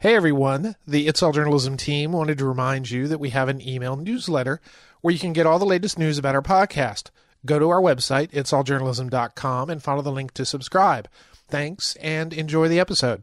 [0.00, 3.60] Hey everyone, the It's All Journalism team wanted to remind you that we have an
[3.60, 4.60] email newsletter
[5.00, 7.10] where you can get all the latest news about our podcast.
[7.44, 11.08] Go to our website, itsalljournalism.com, and follow the link to subscribe.
[11.48, 13.22] Thanks and enjoy the episode.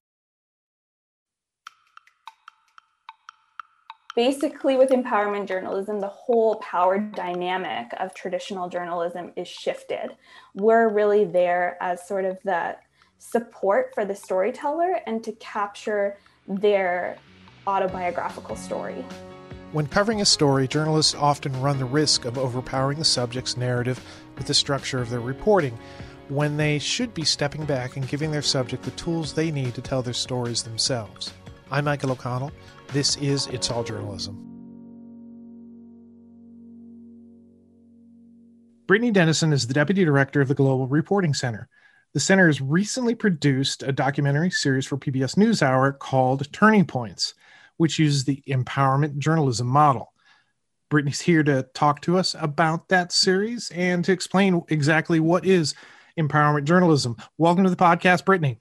[4.14, 10.18] Basically, with empowerment journalism, the whole power dynamic of traditional journalism is shifted.
[10.56, 12.76] We're really there as sort of the
[13.18, 16.18] support for the storyteller and to capture
[16.48, 17.18] their
[17.68, 19.04] autobiographical story.
[19.72, 24.00] When covering a story, journalists often run the risk of overpowering the subject's narrative
[24.38, 25.78] with the structure of their reporting,
[26.30, 29.82] when they should be stepping back and giving their subject the tools they need to
[29.82, 31.34] tell their stories themselves.
[31.72, 32.52] I'm Michael O'Connell.
[32.94, 34.42] This is It's All Journalism.
[38.88, 41.68] Britney Dennison is the Deputy Director of the Global Reporting Center.
[42.16, 47.34] The center has recently produced a documentary series for PBS NewsHour called Turning Points,
[47.76, 50.14] which uses the empowerment journalism model.
[50.90, 55.76] Britney's here to talk to us about that series and to explain exactly what is
[56.18, 57.18] empowerment journalism.
[57.38, 58.60] Welcome to the podcast, Britney.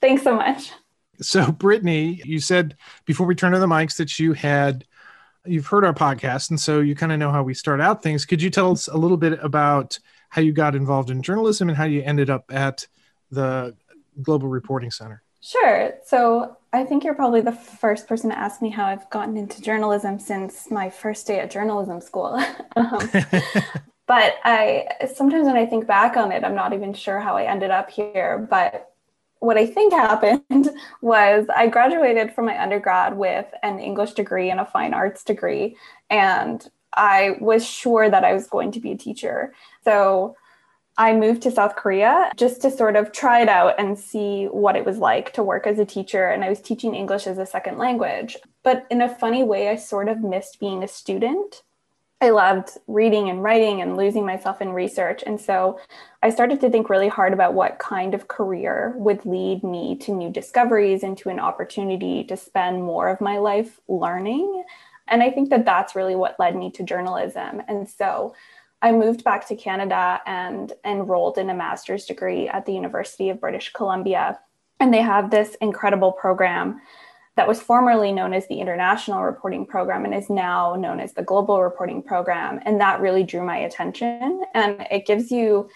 [0.00, 0.70] Thanks so much.
[1.20, 4.84] So, Britney, you said before we turn to the mics that you had
[5.44, 8.24] you've heard our podcast, and so you kind of know how we start out things.
[8.24, 9.98] Could you tell us a little bit about
[10.32, 12.86] how you got involved in journalism and how you ended up at
[13.30, 13.76] the
[14.22, 15.22] Global Reporting Center?
[15.42, 15.92] Sure.
[16.06, 19.60] So I think you're probably the first person to ask me how I've gotten into
[19.60, 22.42] journalism since my first day at journalism school.
[22.76, 23.10] um,
[24.06, 27.44] but I sometimes when I think back on it, I'm not even sure how I
[27.44, 28.38] ended up here.
[28.38, 28.90] But
[29.40, 30.70] what I think happened
[31.02, 35.76] was I graduated from my undergrad with an English degree and a fine arts degree.
[36.08, 39.54] And I was sure that I was going to be a teacher.
[39.84, 40.36] So
[40.96, 44.76] I moved to South Korea just to sort of try it out and see what
[44.76, 46.28] it was like to work as a teacher.
[46.28, 48.36] And I was teaching English as a second language.
[48.62, 51.62] But in a funny way, I sort of missed being a student.
[52.20, 55.24] I loved reading and writing and losing myself in research.
[55.26, 55.80] And so
[56.22, 60.14] I started to think really hard about what kind of career would lead me to
[60.14, 64.62] new discoveries and to an opportunity to spend more of my life learning.
[65.08, 67.62] And I think that that's really what led me to journalism.
[67.66, 68.36] And so
[68.82, 73.40] I moved back to Canada and enrolled in a master's degree at the University of
[73.40, 74.40] British Columbia.
[74.80, 76.80] And they have this incredible program
[77.36, 81.22] that was formerly known as the International Reporting Program and is now known as the
[81.22, 82.60] Global Reporting Program.
[82.64, 84.42] And that really drew my attention.
[84.52, 85.70] And it gives you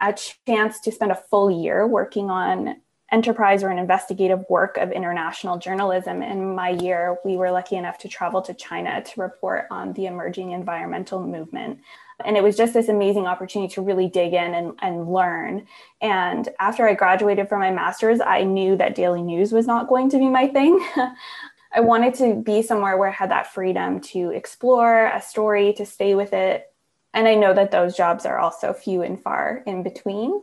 [0.00, 0.14] a
[0.46, 2.76] chance to spend a full year working on
[3.12, 6.22] enterprise or an investigative work of international journalism.
[6.22, 10.06] In my year, we were lucky enough to travel to China to report on the
[10.06, 11.80] emerging environmental movement.
[12.24, 15.66] And it was just this amazing opportunity to really dig in and, and learn.
[16.00, 20.08] And after I graduated from my master's, I knew that daily news was not going
[20.10, 20.84] to be my thing.
[21.74, 25.84] I wanted to be somewhere where I had that freedom to explore a story, to
[25.84, 26.72] stay with it.
[27.12, 30.42] And I know that those jobs are also few and far in between.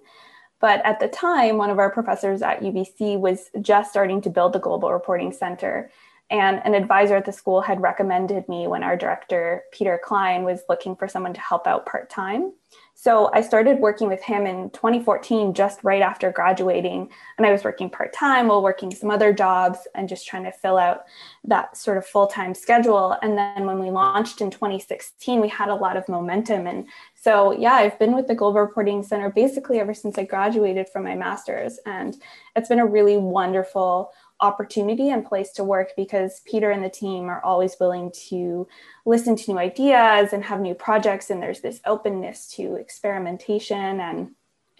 [0.59, 4.53] But at the time, one of our professors at UBC was just starting to build
[4.53, 5.91] the Global Reporting Center.
[6.33, 10.63] And an advisor at the school had recommended me when our director, Peter Klein, was
[10.67, 12.53] looking for someone to help out part time.
[12.95, 17.07] So I started working with him in 2014, just right after graduating.
[17.37, 20.51] And I was working part time while working some other jobs and just trying to
[20.51, 21.03] fill out
[21.43, 23.15] that sort of full time schedule.
[23.21, 26.65] And then when we launched in 2016, we had a lot of momentum.
[26.65, 30.89] And so, yeah, I've been with the Global Reporting Center basically ever since I graduated
[30.89, 31.77] from my master's.
[31.85, 32.17] And
[32.55, 34.11] it's been a really wonderful
[34.43, 38.67] opportunity and place to work because Peter and the team are always willing to
[39.05, 41.29] listen to new ideas and have new projects.
[41.29, 44.31] And there's this openness to experimentation and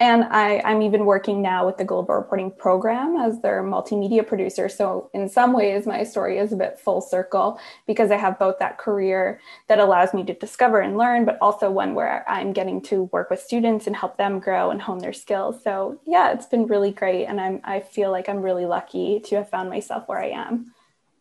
[0.04, 4.68] and I, I'm even working now with the Global Reporting Program as their multimedia producer.
[4.68, 8.58] So, in some ways, my story is a bit full circle because I have both
[8.58, 12.82] that career that allows me to discover and learn, but also one where I'm getting
[12.82, 15.62] to work with students and help them grow and hone their skills.
[15.64, 17.24] So, yeah, it's been really great.
[17.24, 20.74] And I'm, I feel like I'm really lucky to have found myself where I am.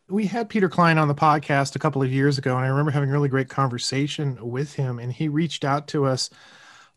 [0.09, 2.91] We had Peter Klein on the podcast a couple of years ago, and I remember
[2.91, 4.99] having a really great conversation with him.
[4.99, 6.29] And he reached out to us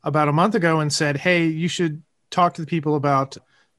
[0.07, 3.37] about a month ago and said, "Hey, you should talk to the people about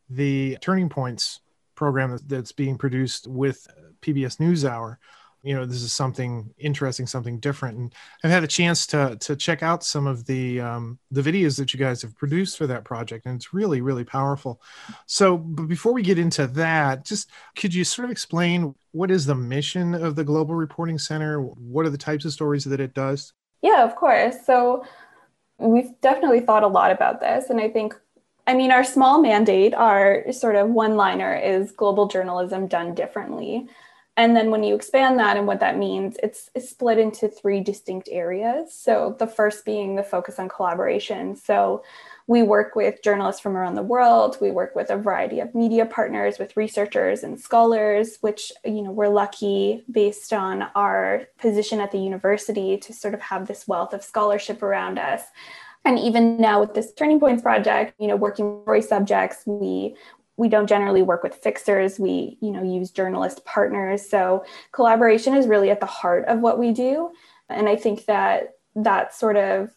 [0.09, 1.39] the Turning Points
[1.74, 3.65] program that's being produced with
[4.01, 4.97] PBS NewsHour.
[5.44, 7.94] You know, this is something interesting, something different." And
[8.24, 11.74] I've had a chance to to check out some of the um, the videos that
[11.74, 14.62] you guys have produced for that project, and it's really, really powerful.
[15.06, 19.25] So, but before we get into that, just could you sort of explain what is
[19.25, 21.39] the mission of the Global Reporting Center?
[21.41, 23.31] What are the types of stories that it does?
[23.62, 24.45] Yeah, of course.
[24.45, 24.85] So
[25.59, 27.50] we've definitely thought a lot about this.
[27.50, 27.95] And I think,
[28.45, 33.68] I mean, our small mandate, our sort of one liner is global journalism done differently.
[34.15, 37.59] And then when you expand that and what that means, it's, it's, split into three
[37.59, 38.74] distinct areas.
[38.74, 41.36] So the first being the focus on collaboration.
[41.36, 41.83] So
[42.27, 44.38] we work with journalists from around the world.
[44.41, 48.91] We work with a variety of media partners, with researchers and scholars, which you know
[48.91, 53.94] we're lucky based on our position at the university to sort of have this wealth
[53.94, 55.24] of scholarship around us.
[55.85, 59.95] And even now with this Turning Points project, you know, working story subjects, we
[60.35, 65.47] we don't generally work with fixers we you know use journalist partners so collaboration is
[65.47, 67.09] really at the heart of what we do
[67.50, 69.71] and i think that that sort of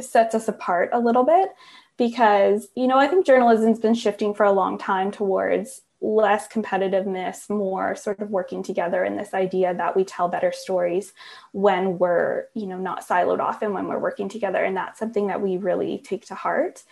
[0.00, 1.50] sets us apart a little bit
[1.96, 7.48] because you know i think journalism's been shifting for a long time towards less competitiveness
[7.48, 11.14] more sort of working together in this idea that we tell better stories
[11.52, 15.26] when we're you know not siloed off and when we're working together and that's something
[15.28, 16.84] that we really take to heart.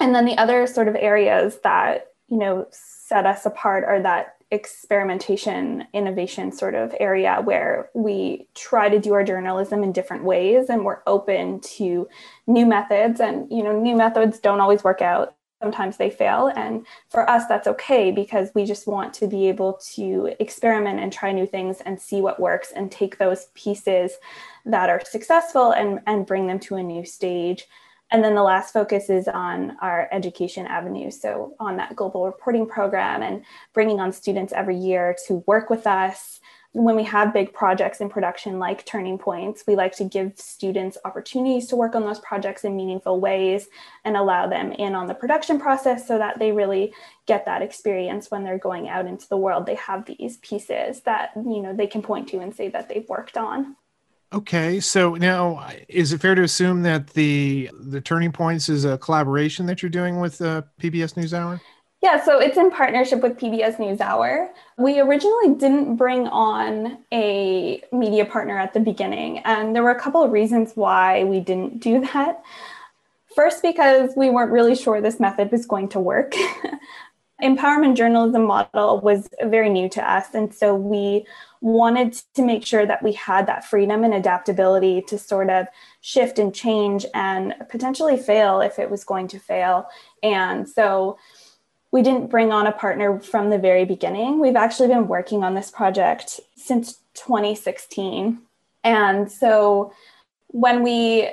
[0.00, 4.35] And then the other sort of areas that you know set us apart are that
[4.50, 10.68] experimentation innovation sort of area where we try to do our journalism in different ways
[10.68, 12.08] and we're open to
[12.46, 13.20] new methods.
[13.20, 15.34] And you know new methods don't always work out.
[15.60, 16.52] Sometimes they fail.
[16.54, 21.12] And for us that's okay because we just want to be able to experiment and
[21.12, 24.12] try new things and see what works and take those pieces
[24.64, 27.66] that are successful and and bring them to a new stage
[28.10, 31.10] and then the last focus is on our education avenue.
[31.10, 35.86] So, on that global reporting program and bringing on students every year to work with
[35.86, 36.40] us.
[36.72, 40.98] When we have big projects in production like Turning Points, we like to give students
[41.06, 43.68] opportunities to work on those projects in meaningful ways
[44.04, 46.92] and allow them in on the production process so that they really
[47.26, 49.64] get that experience when they're going out into the world.
[49.64, 53.08] They have these pieces that, you know, they can point to and say that they've
[53.08, 53.74] worked on.
[54.32, 58.98] Okay, so now is it fair to assume that the the Turning Points is a
[58.98, 61.60] collaboration that you're doing with uh, PBS NewsHour?
[62.02, 64.50] Yeah, so it's in partnership with PBS NewsHour.
[64.78, 70.00] We originally didn't bring on a media partner at the beginning, and there were a
[70.00, 72.42] couple of reasons why we didn't do that.
[73.34, 76.34] First, because we weren't really sure this method was going to work.
[77.42, 81.26] Empowerment journalism model was very new to us, and so we
[81.60, 85.66] wanted to make sure that we had that freedom and adaptability to sort of
[86.00, 89.86] shift and change and potentially fail if it was going to fail.
[90.22, 91.18] And so
[91.90, 94.38] we didn't bring on a partner from the very beginning.
[94.40, 98.38] We've actually been working on this project since 2016.
[98.84, 99.92] And so
[100.48, 101.30] when we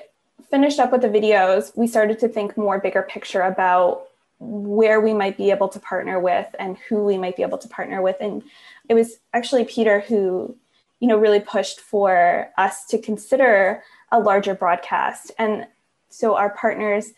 [0.50, 4.08] finished up with the videos, we started to think more bigger picture about
[4.40, 7.68] where we might be able to partner with and who we might be able to
[7.68, 8.18] partner with.
[8.20, 8.44] And
[8.90, 10.56] it was actually Peter who,
[11.00, 15.32] you know, really pushed for us to consider a larger broadcast.
[15.38, 15.68] And
[16.10, 17.14] so our partners,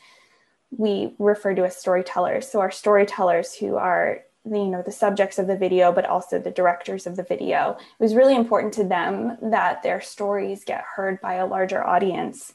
[0.72, 2.48] we refer to as storytellers.
[2.50, 6.40] So our storytellers who are the, you know the subjects of the video but also
[6.40, 10.84] the directors of the video it was really important to them that their stories get
[10.96, 12.54] heard by a larger audience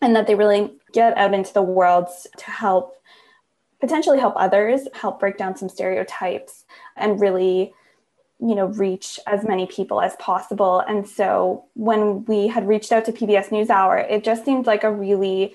[0.00, 2.06] and that they really get out into the world
[2.36, 2.97] to help
[3.80, 6.64] potentially help others help break down some stereotypes
[6.96, 7.72] and really
[8.40, 10.80] you know reach as many people as possible.
[10.80, 14.92] And so when we had reached out to pbs newshour it just seemed like a
[14.92, 15.54] really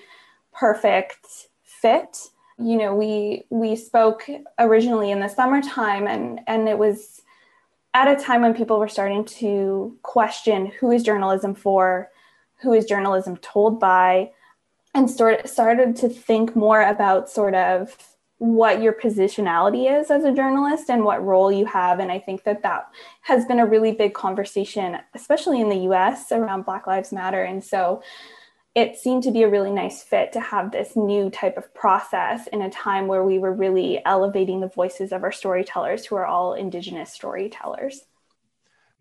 [0.52, 2.28] perfect fit.
[2.58, 4.28] You know we we spoke
[4.58, 7.22] originally in the summertime and and it was
[7.94, 12.10] at a time when people were starting to question who is journalism for
[12.58, 14.30] who is journalism told by
[14.94, 18.13] and sort started to think more about sort of
[18.44, 22.44] what your positionality is as a journalist and what role you have and i think
[22.44, 22.88] that that
[23.22, 27.42] has been a really big conversation especially in the us around black lives matter.
[27.42, 28.02] And so
[28.74, 32.48] it seemed to be a really nice fit to have this new type of process
[32.48, 36.26] in a time where we were really elevating the voices of our storytellers who are
[36.26, 38.02] all indigenous storytellers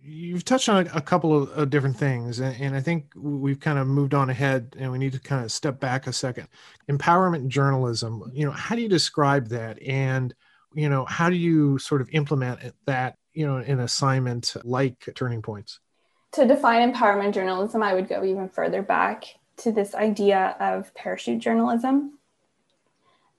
[0.06, 3.80] you've touched on a, couple of, of different things and, and, i think we've kind
[3.80, 6.48] of moved on ahead and we need to kind of step back a second.
[6.90, 9.82] Empowerment journalism you know how do you describe that?
[9.82, 10.34] And
[10.74, 15.42] you know how do you sort of implement that you know in assignment like turning
[15.42, 15.80] points?
[16.34, 19.26] To define empowerment journalism i would go even further back
[19.58, 22.18] to this idea of parachute journalism.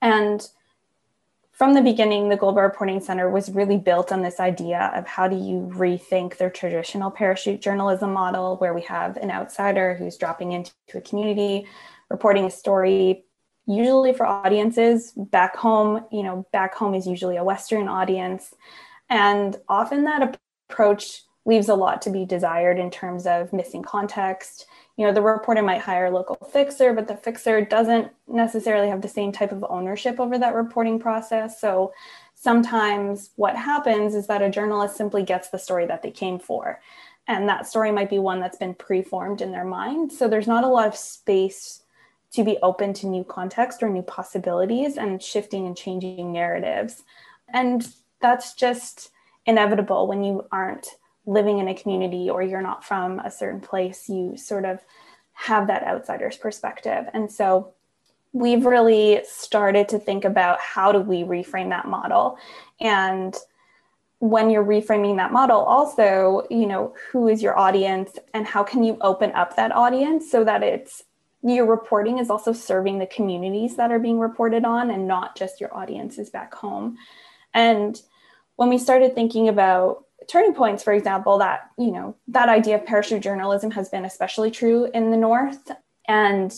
[0.01, 0.47] And
[1.55, 5.29] from the beginning, the Global Reporting Center was really built on this idea of how
[5.29, 10.51] do you rethink their traditional parachute journalism model, where we have an outsider who's dropping
[10.51, 11.67] into a community,
[12.11, 13.25] reporting a story,
[13.67, 16.05] usually for audiences back home.
[16.11, 18.53] You know, back home is usually a Western audience.
[19.09, 20.37] And often that
[20.69, 25.23] approach leaves a lot to be desired in terms of missing context you know the
[25.23, 29.53] reporter might hire a local fixer but the fixer doesn't necessarily have the same type
[29.53, 31.93] of ownership over that reporting process so
[32.45, 36.81] sometimes what happens is that a journalist simply gets the story that they came for.
[37.27, 40.13] And that story might be one that's been preformed in their mind.
[40.13, 41.83] So there's not a lot of space
[42.33, 47.05] to be open to new context or new possibilities and shifting and changing narratives.
[47.49, 47.89] And
[48.21, 49.11] that's just
[49.47, 50.89] inevitable when you aren't
[51.27, 54.09] living in a community or you're not from a certain place.
[54.09, 54.81] You sort of
[55.33, 57.07] have that outsider's perspective.
[57.13, 57.73] And so
[58.35, 62.37] we've really started to think about how do we reframe that model
[62.81, 63.37] and
[64.19, 68.83] when you're reframing that model also you know who is your audience and how can
[68.83, 71.05] you open up that audience so that it's
[71.43, 75.61] your reporting is also serving the communities that are being reported on and not just
[75.61, 76.97] your audiences back home
[77.55, 78.03] and
[78.57, 82.87] when we started thinking about turning points for example that you know that idea of
[82.87, 85.71] parachute journalism has been especially true in the north
[86.07, 86.55] and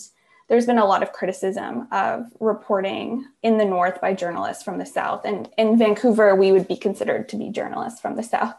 [0.47, 4.85] there's been a lot of criticism of reporting in the North by journalists from the
[4.85, 5.25] South.
[5.25, 8.55] And in Vancouver, we would be considered to be journalists from the South.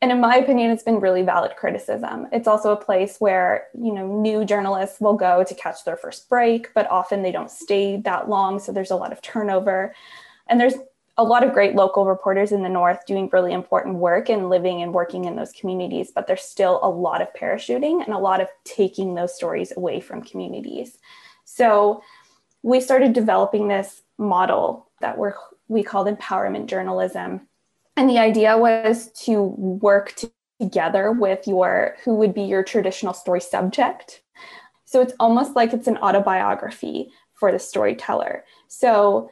[0.00, 2.28] And in my opinion, it's been really valid criticism.
[2.30, 6.28] It's also a place where, you know, new journalists will go to catch their first
[6.28, 8.60] break, but often they don't stay that long.
[8.60, 9.94] So there's a lot of turnover.
[10.46, 10.74] And there's
[11.18, 14.82] a lot of great local reporters in the north doing really important work and living
[14.82, 18.40] and working in those communities but there's still a lot of parachuting and a lot
[18.40, 20.98] of taking those stories away from communities.
[21.44, 22.02] So
[22.62, 25.34] we started developing this model that we're,
[25.68, 27.48] we called empowerment journalism.
[27.96, 30.20] And the idea was to work
[30.60, 34.22] together with your who would be your traditional story subject.
[34.84, 38.44] So it's almost like it's an autobiography for the storyteller.
[38.66, 39.30] So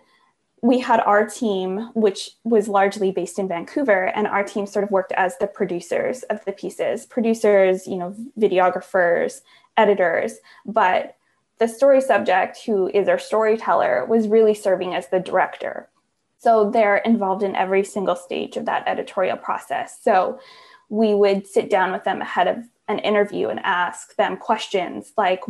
[0.67, 4.91] we had our team, which was largely based in Vancouver, and our team sort of
[4.91, 9.43] worked as the producers of the pieces, producers, you know, videographers,
[9.77, 11.17] editors, but
[11.59, 15.89] the story subject, who is our storyteller, was really serving as the director.
[16.39, 19.99] So they're involved in every single stage of that editorial process.
[20.03, 20.41] So
[20.89, 22.59] we would sit down with them ahead of
[22.89, 25.43] an interview and ask them questions like,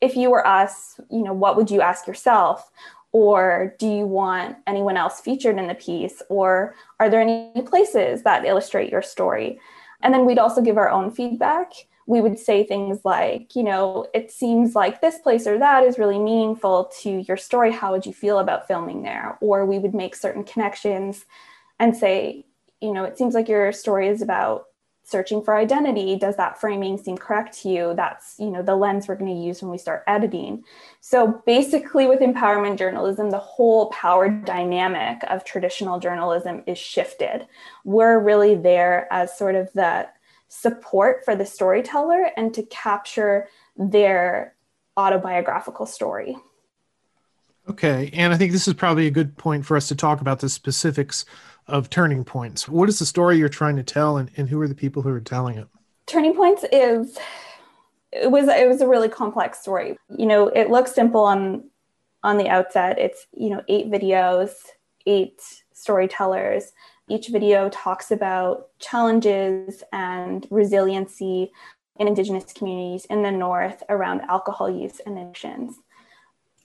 [0.00, 2.70] if you were us, you know, what would you ask yourself?
[3.14, 6.20] Or do you want anyone else featured in the piece?
[6.28, 9.60] Or are there any places that illustrate your story?
[10.02, 11.72] And then we'd also give our own feedback.
[12.06, 15.96] We would say things like you know it seems like this place or that is
[15.96, 17.70] really meaningful to your story.
[17.70, 19.38] How would you feel about filming there?
[19.40, 21.24] Or we would make certain connections
[21.78, 22.44] and say
[22.80, 24.66] you know it seems like your story is about
[25.04, 27.94] searching for identity does that framing seem correct to you?
[27.94, 30.64] That's you know the lens we're going to use when we start editing.
[31.00, 37.46] So basically with empowerment journalism the whole power dynamic of traditional journalism is shifted.
[37.84, 40.08] We're really there as sort of the
[40.48, 44.54] support for the storyteller and to capture their
[44.96, 46.36] autobiographical story.
[47.68, 50.40] Okay and i think this is probably a good point for us to talk about
[50.40, 51.24] the specifics
[51.66, 52.68] of turning points.
[52.68, 55.10] What is the story you're trying to tell and, and who are the people who
[55.10, 55.68] are telling it?
[56.06, 57.18] Turning points is
[58.12, 59.96] it was it was a really complex story.
[60.16, 61.70] You know it looks simple on
[62.22, 62.98] on the outset.
[62.98, 64.50] It's you know eight videos
[65.06, 65.42] eight
[65.72, 66.72] storytellers.
[67.08, 71.52] Each video talks about challenges and resiliency
[71.98, 75.76] in indigenous communities in the north around alcohol use and addictions.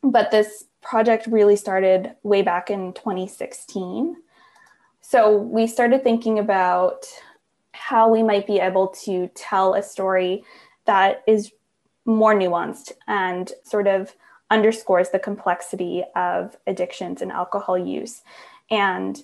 [0.02, 4.16] But this project really started way back in 2016
[5.10, 7.04] so we started thinking about
[7.72, 10.44] how we might be able to tell a story
[10.86, 11.52] that is
[12.06, 14.16] more nuanced and sort of
[14.52, 18.22] underscores the complexity of addictions and alcohol use.
[18.70, 19.20] And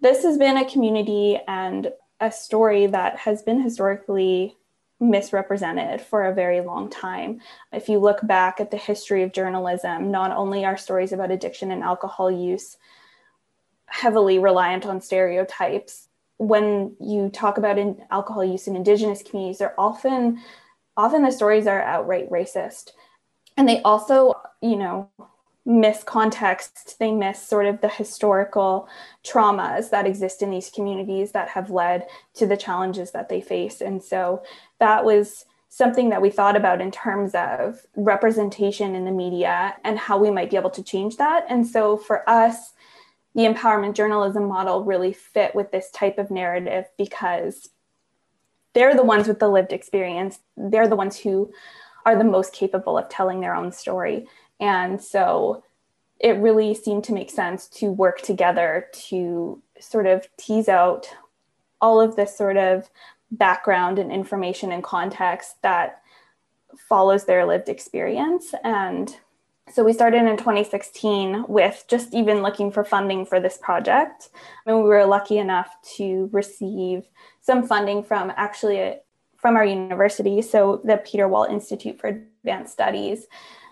[0.00, 4.56] this has been a community and a story that has been historically
[5.00, 7.42] misrepresented for a very long time.
[7.74, 11.70] If you look back at the history of journalism, not only are stories about addiction
[11.72, 12.78] and alcohol use
[13.90, 16.08] heavily reliant on stereotypes.
[16.38, 20.40] When you talk about in alcohol use in indigenous communities, they're often
[20.96, 22.90] often the stories are outright racist.
[23.56, 25.08] And they also, you know,
[25.64, 28.88] miss context, they miss sort of the historical
[29.24, 33.80] traumas that exist in these communities that have led to the challenges that they face.
[33.80, 34.42] And so
[34.78, 39.98] that was something that we thought about in terms of representation in the media and
[39.98, 41.46] how we might be able to change that.
[41.48, 42.72] And so for us,
[43.34, 47.70] the empowerment journalism model really fit with this type of narrative because
[48.72, 50.40] they're the ones with the lived experience.
[50.56, 51.52] They're the ones who
[52.04, 54.26] are the most capable of telling their own story.
[54.58, 55.64] And so
[56.18, 61.08] it really seemed to make sense to work together to sort of tease out
[61.80, 62.90] all of this sort of
[63.30, 66.02] background and information and context that
[66.88, 69.16] follows their lived experience and
[69.72, 74.30] So we started in 2016 with just even looking for funding for this project.
[74.66, 77.04] And we were lucky enough to receive
[77.40, 78.96] some funding from actually
[79.36, 80.42] from our university.
[80.42, 83.26] So the Peter Wall Institute for Advanced Studies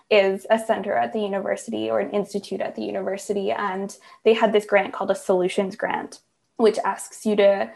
[0.09, 3.51] is a center at the university or an institute at the university.
[3.51, 6.21] And they had this grant called a solutions grant,
[6.57, 7.71] which asks you to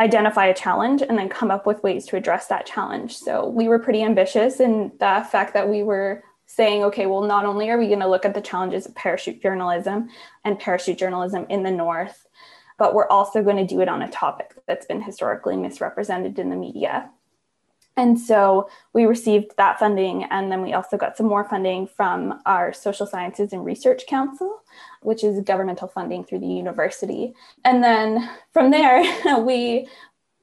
[0.00, 3.16] identify a challenge and then come up with ways to address that challenge.
[3.16, 7.44] So we were pretty ambitious in the fact that we were saying, okay, well, not
[7.44, 10.08] only are we going to look at the challenges of parachute journalism
[10.44, 12.26] and parachute journalism in the North,
[12.78, 16.48] but we're also going to do it on a topic that's been historically misrepresented in
[16.48, 17.10] the media.
[17.98, 22.40] And so we received that funding, and then we also got some more funding from
[22.46, 24.62] our Social Sciences and Research Council,
[25.02, 27.34] which is governmental funding through the university.
[27.64, 29.02] And then from there,
[29.44, 29.88] we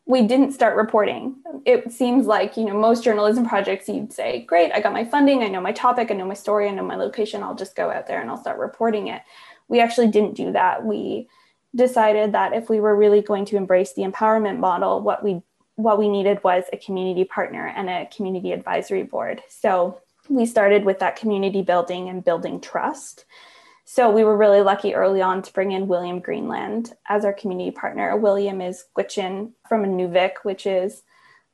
[0.05, 1.35] we didn't start reporting.
[1.65, 5.43] It seems like, you know, most journalism projects you'd say, "Great, I got my funding,
[5.43, 7.89] I know my topic, I know my story, I know my location, I'll just go
[7.89, 9.21] out there and I'll start reporting it."
[9.67, 10.85] We actually didn't do that.
[10.85, 11.27] We
[11.73, 15.41] decided that if we were really going to embrace the empowerment model, what we
[15.75, 19.41] what we needed was a community partner and a community advisory board.
[19.49, 23.25] So we started with that community building and building trust.
[23.85, 27.71] So we were really lucky early on to bring in William Greenland as our community
[27.71, 28.17] partner.
[28.17, 31.03] William is Gwich'in from Inuvik, which is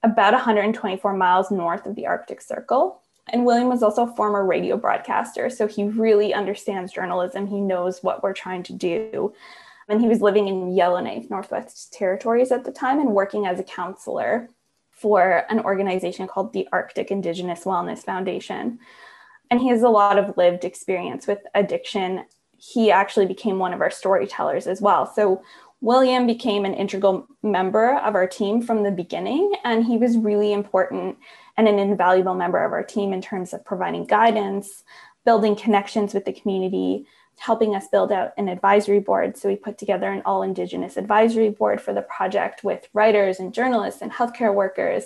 [0.02, 3.02] about 124 miles north of the Arctic Circle.
[3.30, 7.48] And William was also a former radio broadcaster, so he really understands journalism.
[7.48, 9.34] He knows what we're trying to do
[9.92, 13.64] and he was living in Yellowknife, Northwest Territories at the time, and working as a
[13.64, 14.50] counselor
[14.90, 18.80] for an organization called the Arctic Indigenous Wellness Foundation.
[19.51, 22.25] And he has a lot of lived experience with addiction.
[22.58, 25.05] He actually became one of our storytellers as well.
[25.05, 25.43] So
[25.81, 30.53] William became an integral member of our team from the beginning, and he was really
[30.53, 31.17] important
[31.58, 34.84] and an invaluable member of our team in terms of providing guidance,
[35.25, 37.05] building connections with the community,
[37.39, 39.36] helping us build out an advisory board.
[39.36, 43.53] So we put together an all Indigenous advisory board for the project with writers and
[43.53, 45.05] journalists and healthcare workers.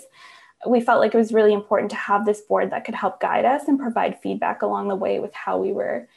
[0.66, 3.44] We felt like it was really important to have this board that could help guide
[3.44, 6.08] us and provide feedback along the way with how we were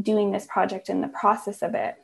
[0.00, 1.96] doing this project and the process of it.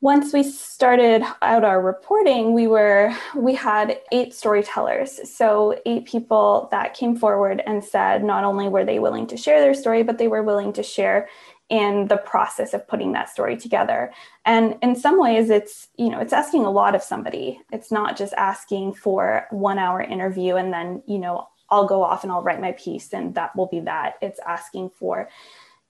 [0.00, 5.28] Once we started out our reporting, we were we had eight storytellers.
[5.28, 9.60] So eight people that came forward and said not only were they willing to share
[9.60, 11.28] their story, but they were willing to share
[11.68, 14.12] in the process of putting that story together.
[14.44, 17.60] And in some ways it's you know it's asking a lot of somebody.
[17.72, 22.22] It's not just asking for one hour interview and then you know i'll go off
[22.22, 24.14] and i'll write my piece and that will be that.
[24.22, 25.28] It's asking for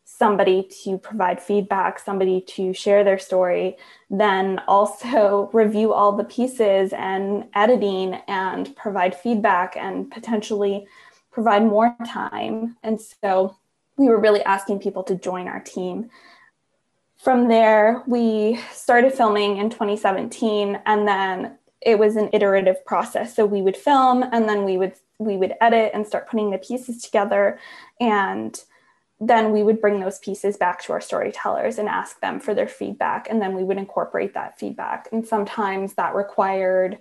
[0.05, 3.77] somebody to provide feedback somebody to share their story
[4.09, 10.87] then also review all the pieces and editing and provide feedback and potentially
[11.39, 12.77] provide more time.
[12.83, 13.57] And so
[13.99, 16.09] we were really asking people to join our team.
[17.19, 23.35] From there, we started filming in 2017, and then it was an iterative process.
[23.35, 26.59] So we would film, and then we would we would edit and start putting the
[26.59, 27.59] pieces together,
[28.01, 28.63] and
[29.21, 32.69] then we would bring those pieces back to our storytellers and ask them for their
[32.69, 35.09] feedback, and then we would incorporate that feedback.
[35.11, 36.99] And sometimes that required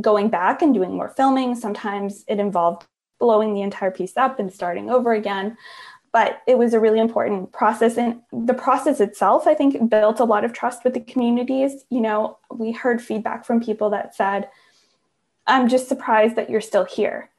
[0.00, 1.54] going back and doing more filming.
[1.54, 2.86] Sometimes it involved
[3.20, 5.56] blowing the entire piece up and starting over again
[6.12, 7.96] but it was a really important process.
[7.96, 11.84] And the process itself i think built a lot of trust with the communities.
[11.90, 14.48] You know we heard feedback from people that said
[15.46, 17.30] i'm just surprised that you're still here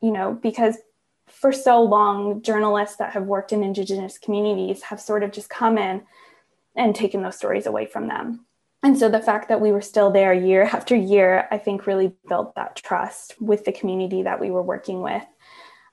[0.00, 0.78] you know because
[1.26, 5.78] for so long journalists that have worked in indigenous communities have sort of just come
[5.78, 6.02] in
[6.76, 8.44] and taken those stories away from them.
[8.82, 12.12] And so the fact that we were still there year after year i think really
[12.28, 15.24] built that trust with the community that we were working with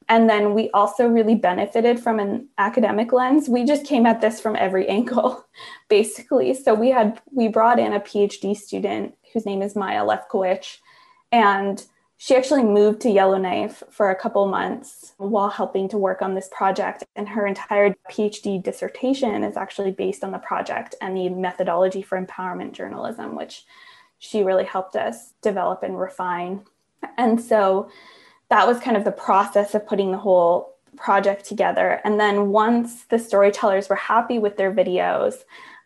[0.09, 3.49] and then we also really benefited from an academic lens.
[3.49, 5.45] We just came at this from every angle,
[5.89, 6.53] basically.
[6.53, 10.77] So we had we brought in a PhD student whose name is Maya Lefkowich,
[11.31, 11.83] and
[12.19, 16.49] she actually moved to Yellowknife for a couple months while helping to work on this
[16.51, 17.03] project.
[17.15, 22.19] And her entire PhD dissertation is actually based on the project and the methodology for
[22.19, 23.65] empowerment journalism, which
[24.17, 26.63] she really helped us develop and refine.
[27.17, 27.91] And so
[28.49, 32.01] that was kind of the process of putting the whole project together.
[32.03, 35.35] And then once the storytellers were happy with their videos,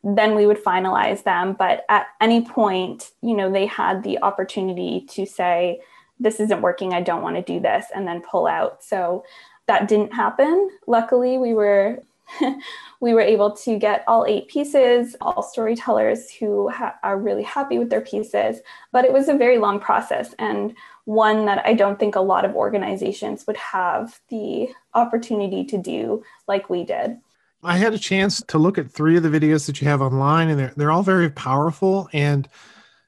[0.04, 1.54] then we would finalize them.
[1.54, 5.82] But at any point, you know, they had the opportunity to say,
[6.20, 8.84] this isn't working, I don't want to do this, and then pull out.
[8.84, 9.24] So
[9.68, 10.70] that didn't happen.
[10.88, 12.02] Luckily, we were
[13.02, 17.78] we were able to get all eight pieces, all storytellers who ha- are really happy
[17.78, 18.62] with their pieces.
[18.92, 20.74] But it was a very long process and
[21.06, 26.24] one that I don't think a lot of organizations would have the opportunity to do
[26.48, 27.18] like we did.
[27.64, 30.50] I had a chance to look at three of the videos that you have online,
[30.50, 32.10] and they're they're all very powerful.
[32.14, 32.48] And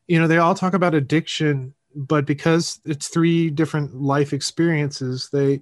[0.07, 5.61] you know, they all talk about addiction, but because it's three different life experiences, they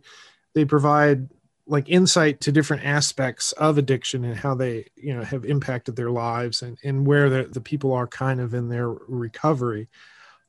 [0.53, 1.29] they provide
[1.67, 6.11] like insight to different aspects of addiction and how they you know have impacted their
[6.11, 9.87] lives and, and where the, the people are kind of in their recovery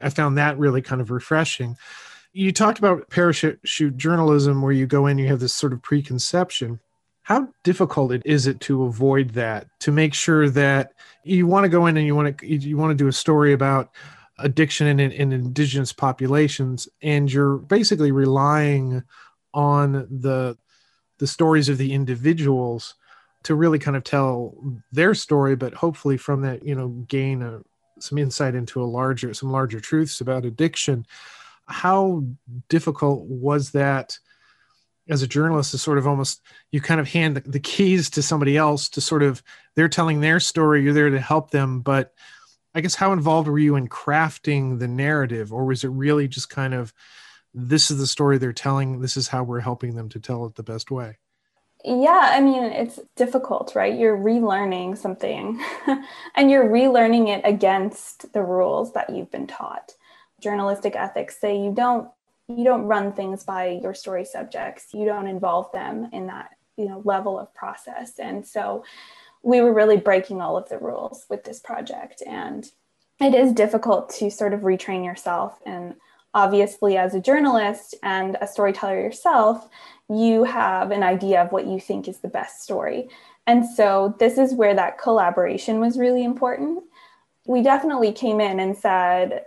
[0.02, 1.76] i found that really kind of refreshing.
[2.34, 3.60] You talked about parachute
[3.96, 6.80] journalism where you go in you have this sort of preconception.
[7.24, 11.86] How difficult is it to avoid that to make sure that you want to go
[11.86, 13.90] in and you want to you want to do a story about
[14.38, 19.02] addiction in, in indigenous populations and you're basically relying
[19.54, 20.56] on the
[21.18, 22.94] the stories of the individuals
[23.44, 24.54] to really kind of tell
[24.90, 27.60] their story but hopefully from that you know gain a,
[28.02, 31.06] some insight into a larger some larger truths about addiction.
[31.66, 32.24] How
[32.68, 34.18] difficult was that
[35.08, 38.56] as a journalist to sort of almost you kind of hand the, keys to somebody
[38.56, 39.42] else to sort of
[39.74, 42.14] they're telling their story you're there to help them but
[42.74, 45.52] i guess how involved were you in crafting the narrative?
[45.52, 46.92] Or was it really just kind of
[47.54, 50.54] this is the story they're telling this is how we're helping them to tell it
[50.54, 51.18] the best way
[51.85, 53.99] yeah i mean it's difficult right?
[53.99, 55.62] You're relearning something
[56.35, 59.95] and you're relearning it against the rules that you've been taught.
[60.40, 62.09] Journalistic ethics say you don't
[62.49, 64.88] you don't run things by your story subjects.
[64.92, 68.18] You don't involve them in that you know level of process.
[68.18, 68.85] And so
[69.42, 72.23] we were really breaking all of the rules with this project.
[72.27, 72.71] And
[73.21, 75.59] it is difficult to sort of retrain yourself.
[75.64, 75.95] And
[76.35, 79.68] obviously as a journalist and a storyteller yourself
[80.16, 83.09] you have an idea of what you think is the best story
[83.46, 86.83] and so this is where that collaboration was really important
[87.46, 89.44] we definitely came in and said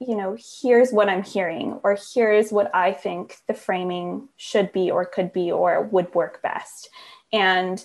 [0.00, 4.90] you know, here's what I'm hearing, or here's what I think the framing should be,
[4.90, 6.88] or could be, or would work best.
[7.32, 7.84] And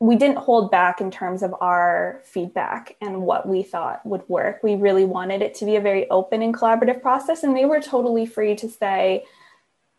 [0.00, 4.62] we didn't hold back in terms of our feedback and what we thought would work.
[4.62, 7.80] We really wanted it to be a very open and collaborative process, and they were
[7.80, 9.24] totally free to say,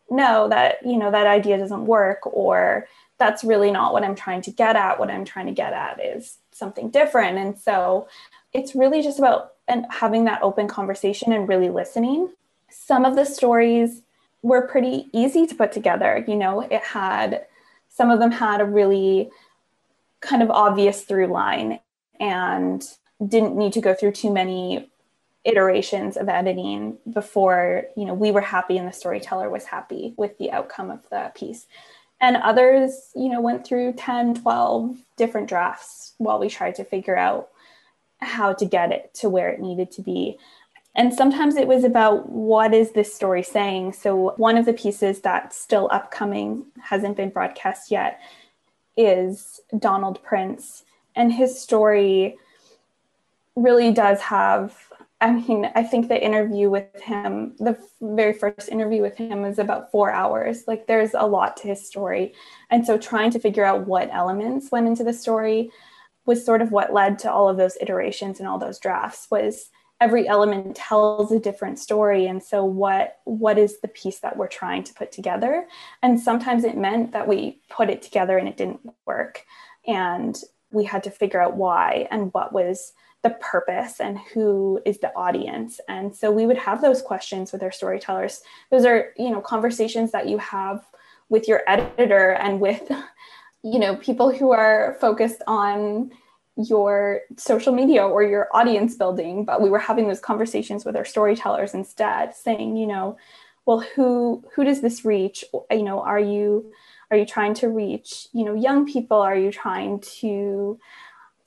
[0.09, 2.87] no, that, you know, that idea doesn't work, or
[3.17, 4.99] that's really not what I'm trying to get at.
[4.99, 7.37] What I'm trying to get at is something different.
[7.37, 8.07] And so
[8.53, 12.29] it's really just about and having that open conversation and really listening.
[12.69, 14.01] Some of the stories
[14.43, 16.23] were pretty easy to put together.
[16.27, 17.45] You know, it had
[17.89, 19.31] some of them had a really
[20.19, 21.79] kind of obvious through line
[22.19, 22.83] and
[23.25, 24.89] didn't need to go through too many
[25.45, 30.38] iterations of editing before you know we were happy and the storyteller was happy with
[30.38, 31.67] the outcome of the piece
[32.19, 37.15] and others you know went through 10 12 different drafts while we tried to figure
[37.15, 37.49] out
[38.25, 40.38] how to get it to where it needed to be.
[40.95, 43.93] And sometimes it was about what is this story saying?
[43.93, 48.21] So, one of the pieces that's still upcoming, hasn't been broadcast yet,
[48.95, 50.84] is Donald Prince.
[51.15, 52.38] And his story
[53.58, 54.77] really does have,
[55.21, 59.60] I mean, I think the interview with him, the very first interview with him was
[59.60, 60.63] about four hours.
[60.67, 62.34] Like, there's a lot to his story.
[62.69, 65.71] And so, trying to figure out what elements went into the story
[66.25, 69.69] was sort of what led to all of those iterations and all those drafts was
[70.01, 74.47] every element tells a different story and so what what is the piece that we're
[74.47, 75.65] trying to put together
[76.01, 79.45] and sometimes it meant that we put it together and it didn't work
[79.88, 82.91] and we had to figure out why and what was
[83.25, 85.81] the purpose and who is the audience.
[85.88, 88.43] And so we would have those questions with our storytellers.
[88.69, 90.85] Those are you know conversations that you have
[91.29, 92.83] with your editor and with
[93.63, 96.11] you know people who are focused on
[96.55, 99.43] your social media or your audience building.
[99.43, 103.17] But we were having those conversations with our storytellers instead saying you know
[103.65, 105.43] well who who does this reach?
[105.71, 106.71] You know are you
[107.09, 109.17] are you trying to reach you know young people?
[109.17, 110.79] Are you trying to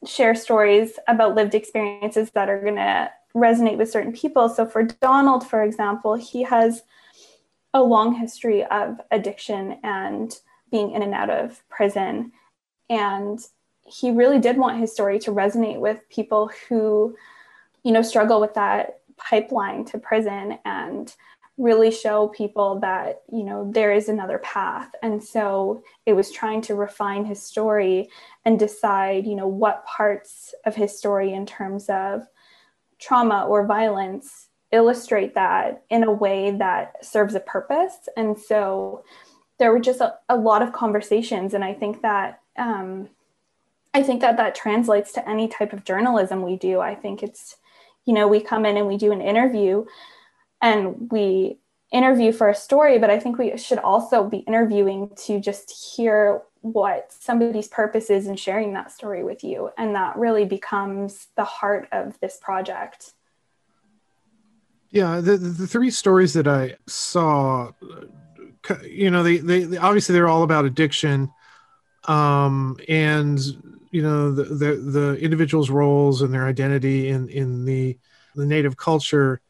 [0.07, 4.83] share stories about lived experiences that are going to resonate with certain people so for
[4.83, 6.83] donald for example he has
[7.75, 12.33] a long history of addiction and being in and out of prison.
[12.91, 13.39] And
[13.87, 17.17] he really did want his story to resonate with people who,
[17.83, 21.15] you know, struggle with that pipeline to prison and
[21.59, 24.90] really show people that, you know, there is another path.
[25.03, 28.09] And so it was trying to refine his story
[28.44, 32.23] and decide, you know, what parts of his story in terms of
[32.99, 38.09] trauma or violence illustrate that in a way that serves a purpose.
[38.16, 39.05] And so
[39.59, 43.09] there were just a, a lot of conversations and i think that um,
[43.92, 47.57] i think that that translates to any type of journalism we do i think it's
[48.05, 49.85] you know we come in and we do an interview
[50.61, 51.59] and we
[51.90, 56.42] interview for a story, but I think we should also be interviewing to just hear
[56.61, 59.71] what somebody's purpose is in sharing that story with you.
[59.79, 63.12] And that really becomes the heart of this project.
[64.90, 67.71] Yeah, the, the three stories that I saw,
[68.85, 71.31] you know, they, they, they obviously they're all about addiction,
[72.05, 73.38] um, and
[73.90, 77.99] you know the, the the individual's roles and their identity in in the
[78.35, 79.42] the native culture,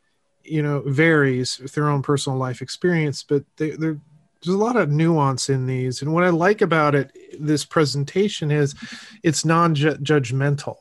[0.51, 3.99] you know, varies with their own personal life experience, but they, they're
[4.43, 6.03] there's a lot of nuance in these.
[6.03, 8.75] And what i like about it this presentation is
[9.23, 10.77] it's non-judgmental.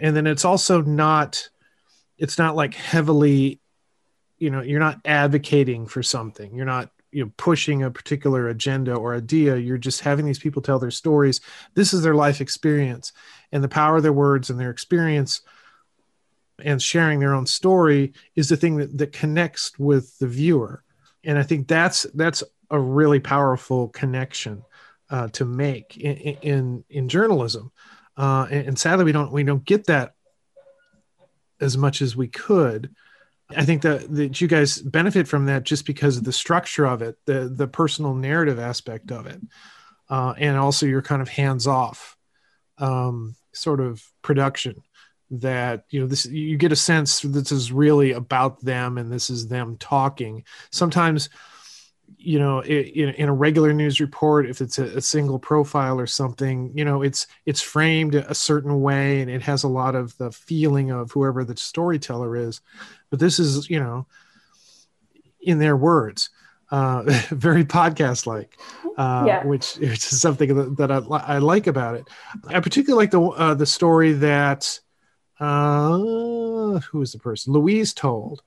[0.00, 1.48] And then it's also not
[2.18, 3.60] it's not like heavily
[4.38, 6.54] you know you're not advocating for something.
[6.54, 9.56] You're not you know pushing a particular agenda or idea.
[9.56, 11.40] You're just having these people tell their stories.
[11.74, 13.12] This is their life experience.
[13.52, 15.42] And the power of their words and their experience
[16.58, 20.82] and sharing their own story is the thing that, that connects with the viewer.
[21.24, 24.62] And i think that's that's a really powerful connection
[25.10, 27.70] uh, to make in in, in journalism.
[28.16, 30.14] Uh, and, and sadly we don't we don't get that
[31.60, 32.94] as much as we could.
[33.50, 37.02] I think that that you guys benefit from that just because of the structure of
[37.02, 39.40] it, the the personal narrative aspect of it,
[40.08, 42.16] uh, and also your kind of hands off
[42.78, 44.82] um, sort of production.
[45.32, 49.30] That you know this you get a sense this is really about them and this
[49.30, 50.44] is them talking.
[50.70, 51.30] Sometimes
[52.18, 56.06] you know in, in a regular news report if it's a, a, single profile or
[56.06, 60.16] something you know it's it's framed a certain way and it has a lot of
[60.18, 62.60] the feeling of whoever the storyteller is
[63.10, 64.06] but this is you know
[65.40, 66.30] in their words
[66.70, 68.58] uh, very podcast like
[68.96, 69.44] uh, yeah.
[69.44, 72.08] which, which is something that, that I, I, like about it
[72.48, 74.78] i particularly like the uh, the story that
[75.42, 77.52] uh, who was the person?
[77.52, 78.42] Louise told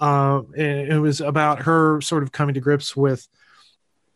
[0.00, 3.28] uh, it was about her sort of coming to grips with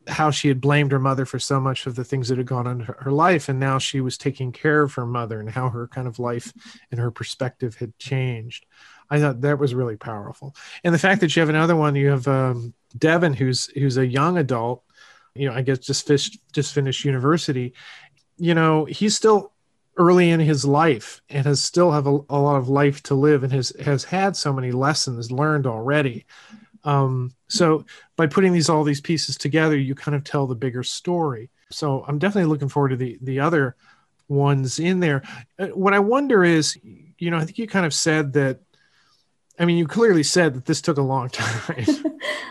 [0.08, 2.66] how she had blamed her mother for so much of the things that had gone
[2.66, 5.68] on in her, life and now she was taking care of her mother and how
[5.70, 6.52] her kind of life
[6.90, 8.66] and her perspective had changed.
[9.08, 10.56] I thought that was really powerful.
[10.82, 14.06] And the fact that you have another one you have um, devin who's who's a
[14.06, 14.82] young adult
[15.34, 17.74] you know i guess just finished just finished university.
[18.36, 19.53] You know he's still
[19.96, 23.44] early in his life and has still have a, a, lot of life to live
[23.44, 26.26] and has has had so many lessons learned already.
[26.82, 30.82] Um, so by putting these all these pieces together you kind of tell the bigger
[30.82, 31.50] story.
[31.70, 33.76] So i'm definitely looking forward to the the other
[34.28, 35.22] ones in there.
[35.58, 36.78] Uh, what i wonder is
[37.18, 38.60] you know i think you kind of said that
[39.58, 41.86] i mean you clearly said that this took a long time.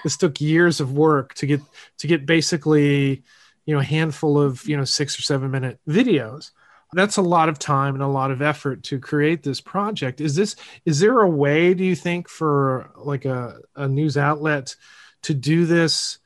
[0.03, 1.61] This took years of work to get
[1.99, 3.23] to get basically
[3.65, 6.51] you know a handful of you know six or seven minute videos
[6.93, 10.35] that's a lot of time and a lot of effort to create this project is
[10.35, 14.75] this is there a way do you think for like a, a news outlet
[15.21, 16.19] to do this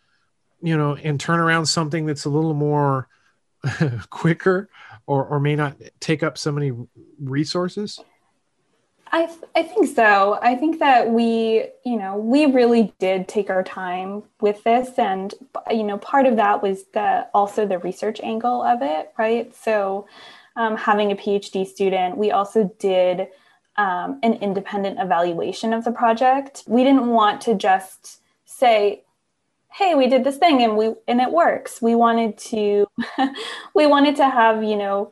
[0.62, 3.08] you know and turn around something that's a little more
[4.10, 4.70] quicker
[5.06, 6.72] or, or may not take up so many
[7.20, 8.00] resources
[9.12, 10.38] I, I think so.
[10.42, 14.90] I think that we, you know, we really did take our time with this.
[14.98, 15.34] And,
[15.72, 19.56] you know, part of that was the also the research angle of it, right?
[19.56, 20.08] So
[20.58, 23.28] um, having a PhD student, we also did
[23.78, 26.64] um, an independent evaluation of the project.
[26.68, 29.04] We didn't want to just say,
[29.78, 32.88] hey we did this thing and we and it works we wanted to
[33.76, 35.12] we wanted to have you know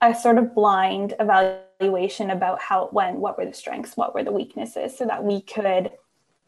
[0.00, 4.22] a sort of blind evaluation about how it went what were the strengths what were
[4.22, 5.90] the weaknesses so that we could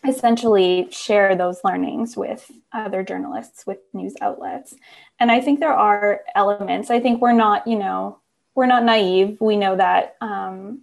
[0.06, 4.74] essentially share those learnings with other journalists with news outlets
[5.18, 8.18] and i think there are elements i think we're not you know
[8.56, 9.36] we're not naive.
[9.40, 10.80] We know that um,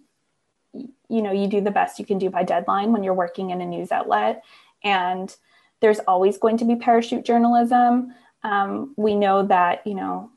[0.74, 3.60] you know you do the best you can do by deadline when you're working in
[3.60, 4.44] a news outlet,
[4.84, 5.36] and
[5.82, 8.14] there's always going to be parachute journalism.
[8.44, 10.30] Um, we know that you know.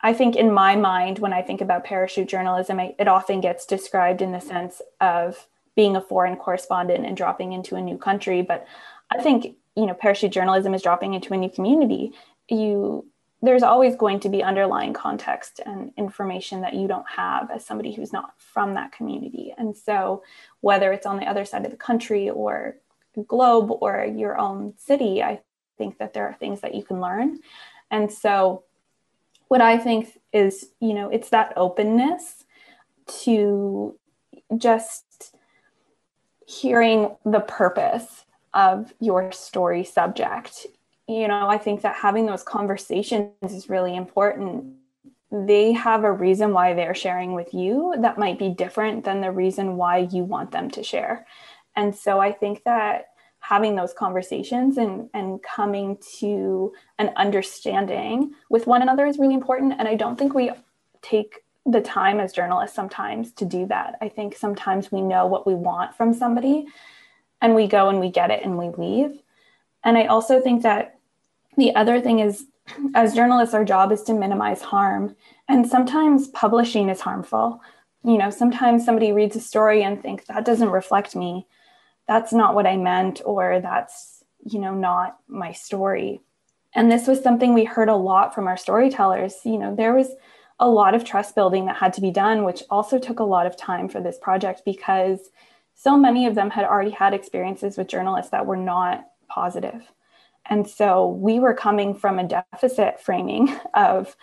[0.00, 3.64] I think in my mind, when I think about parachute journalism, it, it often gets
[3.64, 8.42] described in the sense of being a foreign correspondent and dropping into a new country.
[8.42, 8.66] But
[9.10, 12.12] I think you know parachute journalism is dropping into a new community.
[12.50, 13.06] You
[13.44, 17.92] there's always going to be underlying context and information that you don't have as somebody
[17.92, 19.54] who's not from that community.
[19.58, 20.22] And so,
[20.60, 22.76] whether it's on the other side of the country or
[23.26, 25.40] globe or your own city, I
[25.76, 27.40] think that there are things that you can learn.
[27.90, 28.64] And so,
[29.48, 32.44] what I think is, you know, it's that openness
[33.24, 33.98] to
[34.56, 35.34] just
[36.46, 40.66] hearing the purpose of your story subject
[41.06, 44.74] you know, I think that having those conversations is really important.
[45.30, 49.30] They have a reason why they're sharing with you that might be different than the
[49.30, 51.26] reason why you want them to share.
[51.76, 53.06] And so I think that
[53.44, 59.74] having those conversations and and coming to an understanding with one another is really important
[59.78, 60.50] and i don't think we
[61.02, 65.46] take the time as journalists sometimes to do that i think sometimes we know what
[65.46, 66.64] we want from somebody
[67.42, 69.20] and we go and we get it and we leave
[69.84, 70.98] and i also think that
[71.56, 72.46] the other thing is
[72.94, 75.14] as journalists our job is to minimize harm
[75.48, 77.60] and sometimes publishing is harmful
[78.04, 81.46] you know sometimes somebody reads a story and thinks that doesn't reflect me
[82.06, 86.20] that's not what I meant, or that's, you know, not my story.
[86.74, 89.36] And this was something we heard a lot from our storytellers.
[89.44, 90.10] You know, there was
[90.60, 93.46] a lot of trust building that had to be done, which also took a lot
[93.46, 95.30] of time for this project because
[95.74, 99.82] so many of them had already had experiences with journalists that were not positive.
[100.46, 104.16] And so we were coming from a deficit framing of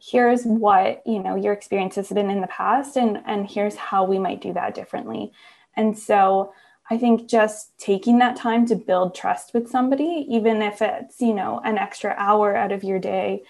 [0.00, 4.04] here's what you know your experience has been in the past and and here's how
[4.04, 5.32] we might do that differently
[5.76, 6.52] and so
[6.90, 11.32] I think just taking that time to build trust with somebody, even if it's, you
[11.32, 13.42] know, an extra hour out of your day,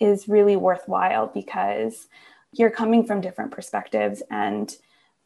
[0.00, 2.08] is really worthwhile because
[2.52, 4.74] you're coming from different perspectives and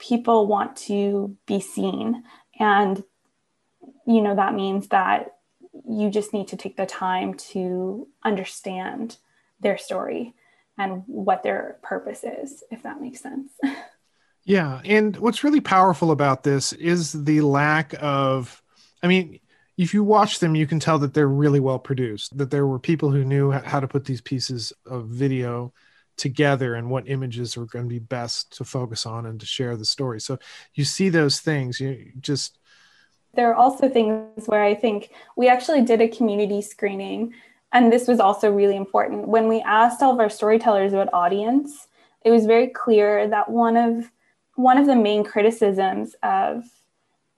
[0.01, 2.25] people want to be seen.
[2.59, 3.05] And,
[4.07, 5.37] you know, that means that
[5.89, 9.17] you just need to take the time to understand
[9.61, 10.35] their story
[10.79, 13.53] and what their purpose is, if that makes sense.
[14.45, 14.81] Yeah.
[14.85, 18.61] And what's really powerful about this is the lack of,
[19.03, 19.39] I mean,
[19.79, 22.79] if you watch them, you can tell that they're really well produced, that there were
[22.79, 25.73] people who knew how to put these pieces of video
[26.17, 29.77] together and what images were going to be best to focus on and to share
[29.77, 30.21] the story.
[30.21, 30.39] So
[30.75, 32.59] you see those things, you just.
[33.35, 37.33] There are also things where I think we actually did a community screening,
[37.73, 39.29] and this was also really important.
[39.29, 41.89] When we asked all of our storytellers about audience,
[42.25, 44.11] it was very clear that one of
[44.57, 46.65] one of the main criticisms of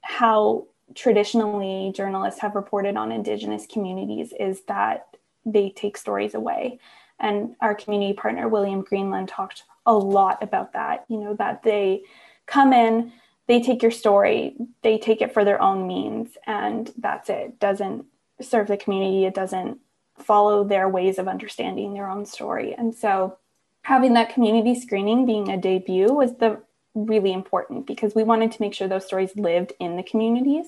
[0.02, 6.78] how traditionally journalists have reported on indigenous communities is that they take stories away
[7.20, 12.02] and our community partner william greenland talked a lot about that you know that they
[12.46, 13.12] come in
[13.46, 18.04] they take your story they take it for their own means and that's it doesn't
[18.40, 19.78] serve the community it doesn't
[20.18, 23.36] follow their ways of understanding their own story and so
[23.82, 26.60] having that community screening being a debut was the
[26.94, 30.66] really important because we wanted to make sure those stories lived in the communities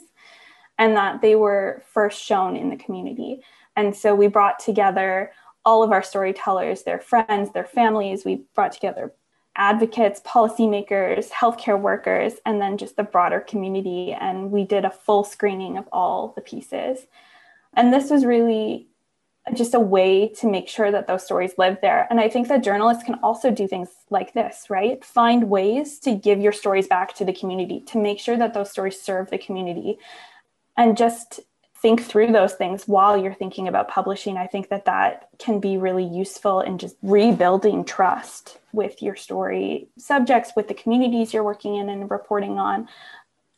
[0.79, 3.41] and that they were first shown in the community.
[3.77, 5.33] And so we brought together
[5.65, 8.25] all of our storytellers, their friends, their families.
[8.25, 9.13] We brought together
[9.57, 14.13] advocates, policymakers, healthcare workers, and then just the broader community.
[14.13, 17.07] And we did a full screening of all the pieces.
[17.75, 18.87] And this was really
[19.55, 22.07] just a way to make sure that those stories live there.
[22.11, 25.05] And I think that journalists can also do things like this, right?
[25.05, 28.71] Find ways to give your stories back to the community, to make sure that those
[28.71, 29.99] stories serve the community.
[30.77, 31.41] And just
[31.83, 34.37] think through those things while you're thinking about publishing.
[34.37, 39.89] I think that that can be really useful in just rebuilding trust with your story
[39.99, 42.89] subjects, with the communities you're working in and reporting on.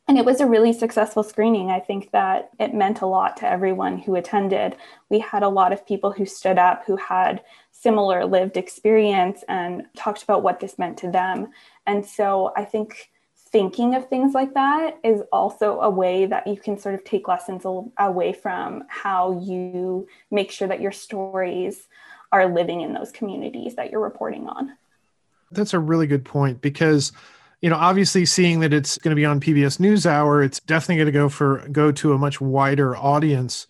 [0.09, 1.71] And it was a really successful screening.
[1.71, 4.75] I think that it meant a lot to everyone who attended.
[5.11, 9.85] We had a lot of people who stood up who had similar lived experience and
[9.97, 11.53] talked about what this meant to them.
[11.87, 13.11] And so I think
[13.51, 17.29] thinking of things like that is also a way that you can sort of take
[17.29, 17.65] lessons
[17.99, 21.89] away from how you make sure that your stories
[22.31, 24.77] are living in those communities that you're reporting on.
[25.51, 27.13] That's a really good point because
[27.61, 31.07] you know, obviously seeing that it's going to be on PBS NewsHour, it's definitely going
[31.07, 33.67] to go for go to a much wider audience.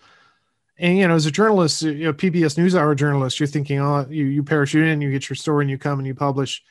[0.76, 4.26] And you know, as a journalist, you know, PBS NewsHour journalist, you're thinking, oh, you
[4.26, 6.62] you parachute in, you get your story, and you come and you publish.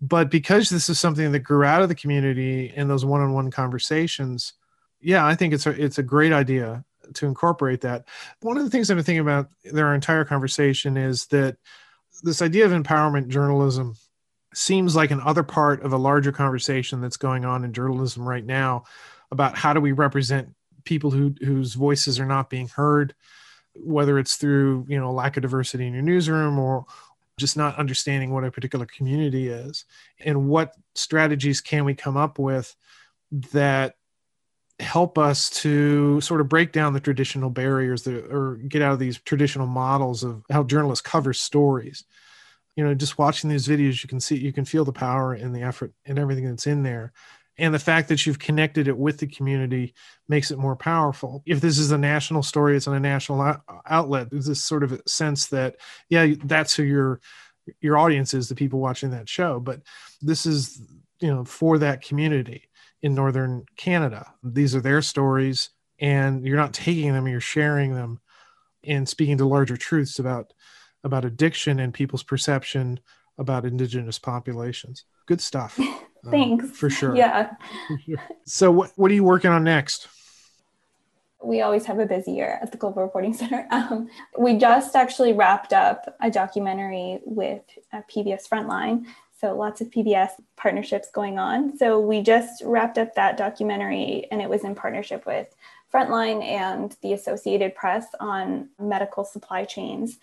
[0.00, 4.54] But because this is something that grew out of the community in those one-on-one conversations,
[5.00, 6.84] yeah, I think it's a it's a great idea
[7.14, 8.06] to incorporate that.
[8.40, 11.56] One of the things I've been thinking about their entire conversation is that
[12.22, 13.96] this idea of empowerment journalism
[14.54, 18.84] seems like another part of a larger conversation that's going on in journalism right now
[19.30, 23.14] about how do we represent people who whose voices are not being heard
[23.76, 26.84] whether it's through you know lack of diversity in your newsroom or
[27.40, 29.84] just not understanding what a particular community is
[30.24, 32.76] and what strategies can we come up with
[33.52, 33.94] that
[34.78, 38.98] help us to sort of break down the traditional barriers that, or get out of
[38.98, 42.04] these traditional models of how journalists cover stories.
[42.76, 45.54] You know just watching these videos you can see you can feel the power and
[45.54, 47.12] the effort and everything that's in there
[47.60, 49.94] and the fact that you've connected it with the community
[50.28, 53.56] makes it more powerful if this is a national story it's on a national
[53.86, 55.76] outlet there's this sort of sense that
[56.08, 57.20] yeah that's who your
[57.80, 59.80] your audience is the people watching that show but
[60.20, 60.82] this is
[61.20, 62.68] you know for that community
[63.02, 68.20] in northern canada these are their stories and you're not taking them, you're sharing them
[68.84, 70.52] and speaking to larger truths about
[71.04, 73.00] about addiction and people's perception
[73.38, 75.04] about indigenous populations.
[75.26, 75.78] Good stuff.
[76.28, 76.64] Thanks.
[76.64, 77.16] Um, for sure.
[77.16, 77.52] Yeah.
[78.44, 80.08] So what what are you working on next?
[81.42, 83.66] we always have a busy year at the Global Reporting Centre.
[83.70, 87.62] Um, we just actually wrapped up a documentary with
[87.92, 89.06] uh, PBS Frontline.
[89.40, 91.76] So lots of PBS partnerships going on.
[91.78, 95.54] So we just wrapped up that documentary, and it was in partnership with
[95.92, 100.18] Frontline and the Associated Press on medical supply chains.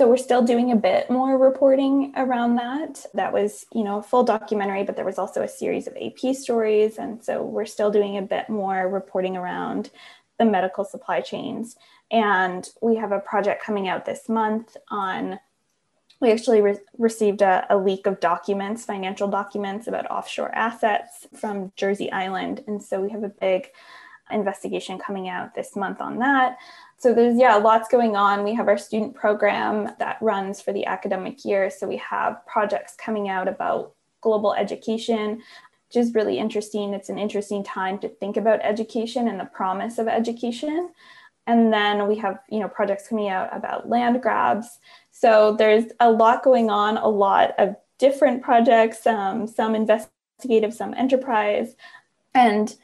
[0.00, 3.04] So we're still doing a bit more reporting around that.
[3.12, 6.34] That was, you know, a full documentary, but there was also a series of AP
[6.34, 6.96] stories.
[6.96, 9.90] And so we're still doing a bit more reporting around
[10.38, 11.76] the medical supply chains.
[12.10, 15.38] And we have a project coming out this month on.
[16.18, 21.72] We actually re- received a, a leak of documents, financial documents about offshore assets from
[21.76, 22.64] Jersey Island.
[22.66, 23.68] And so we have a big
[24.30, 26.56] investigation coming out this month on that.
[27.00, 28.44] So there's yeah, lots going on.
[28.44, 31.70] We have our student program that runs for the academic year.
[31.70, 35.36] So we have projects coming out about global education,
[35.88, 36.92] which is really interesting.
[36.92, 40.90] It's an interesting time to think about education and the promise of education.
[41.46, 44.78] And then we have, you know, projects coming out about land grabs.
[45.10, 50.92] So there's a lot going on, a lot of different projects, um, some investigative, some
[50.92, 51.76] enterprise.
[52.34, 52.76] And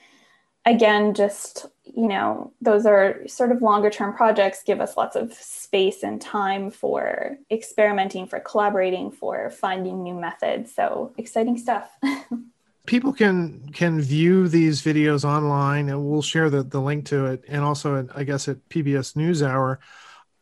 [0.65, 5.33] again, just, you know, those are sort of longer term projects, give us lots of
[5.33, 10.75] space and time for experimenting, for collaborating, for finding new methods.
[10.75, 11.91] So exciting stuff.
[12.87, 17.45] people can can view these videos online and we'll share the, the link to it
[17.49, 19.79] and also at, i guess at pbs newshour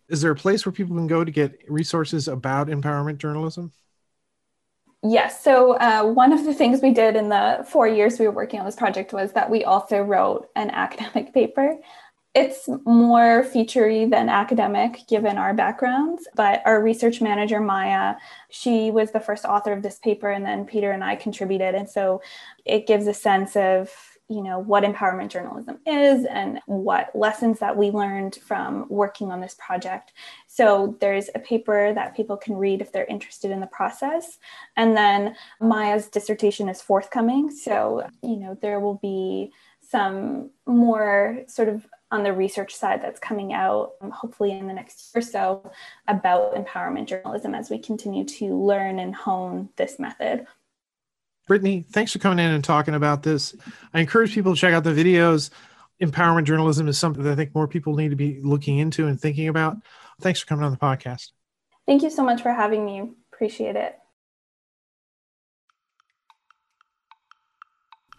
[0.08, 3.72] is there a place where people can go to get resources about empowerment journalism
[5.04, 8.32] yes so uh, one of the things we did in the four years we were
[8.32, 11.76] working on this project was that we also wrote an academic paper
[12.34, 18.16] it's more featurey than academic given our backgrounds, but our research manager, Maya,
[18.50, 21.76] she was the first author of this paper, and then Peter and I contributed.
[21.76, 22.20] And so
[22.64, 27.76] it gives a sense of you know what empowerment journalism is and what lessons that
[27.76, 30.12] we learned from working on this project.
[30.46, 34.38] So there's a paper that people can read if they're interested in the process.
[34.76, 37.50] And then maya's dissertation is forthcoming.
[37.50, 43.18] So you know there will be some more sort of on the research side that's
[43.18, 45.70] coming out, um, hopefully in the next year or so,
[46.06, 50.46] about empowerment journalism as we continue to learn and hone this method.
[51.48, 53.54] Britney, thanks for coming in and talking about this.
[53.92, 55.50] I encourage people to check out the videos.
[56.02, 59.20] Empowerment journalism is something that I think more people need to be looking into and
[59.20, 59.76] thinking about.
[60.20, 61.32] Thanks for coming on the podcast.
[61.86, 63.10] Thank you so much for having me.
[63.32, 63.98] Appreciate it.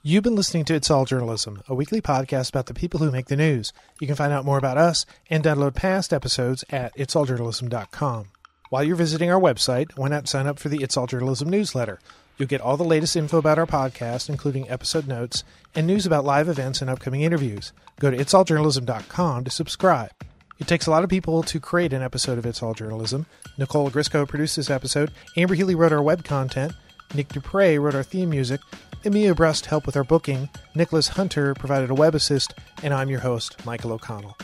[0.04, 3.26] You've been listening to It's All Journalism, a weekly podcast about the people who make
[3.26, 3.74] the news.
[4.00, 8.28] You can find out more about us and download past episodes at itsalljournalism.com.
[8.70, 12.00] While you're visiting our website, why not sign up for the It's All Journalism newsletter?
[12.38, 16.26] You'll get all the latest info about our podcast, including episode notes and news about
[16.26, 17.72] live events and upcoming interviews.
[18.00, 20.12] Go to itsalljournalism.com to subscribe.
[20.60, 23.26] It takes a lot of people to create an episode of It's All Journalism.
[23.58, 26.74] Nicole Grisco produced this episode, Amber Healy wrote our web content,
[27.14, 28.62] Nick Dupre wrote our theme music,
[29.04, 33.20] Emilia Brust helped with our booking, Nicholas Hunter provided a web assist, and I'm your
[33.20, 34.38] host, Michael O'Connell.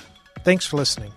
[0.44, 1.12] Thanks for listening.